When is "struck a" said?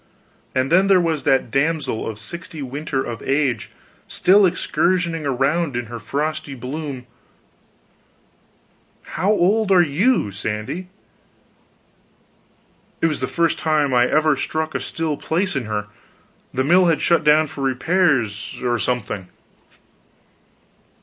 14.35-14.79